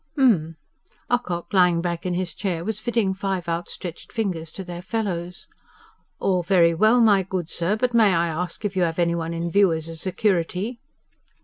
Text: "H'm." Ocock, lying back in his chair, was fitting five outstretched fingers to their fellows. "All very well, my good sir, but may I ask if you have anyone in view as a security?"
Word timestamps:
"H'm." 0.17 0.57
Ocock, 1.11 1.53
lying 1.53 1.79
back 1.79 2.07
in 2.07 2.15
his 2.15 2.33
chair, 2.33 2.63
was 2.65 2.79
fitting 2.79 3.13
five 3.13 3.47
outstretched 3.47 4.11
fingers 4.11 4.51
to 4.53 4.63
their 4.63 4.81
fellows. 4.81 5.45
"All 6.19 6.41
very 6.41 6.73
well, 6.73 7.01
my 7.01 7.21
good 7.21 7.51
sir, 7.51 7.75
but 7.75 7.93
may 7.93 8.11
I 8.15 8.25
ask 8.27 8.65
if 8.65 8.75
you 8.75 8.81
have 8.81 8.97
anyone 8.97 9.31
in 9.31 9.51
view 9.51 9.71
as 9.71 9.87
a 9.87 9.95
security?" 9.95 10.79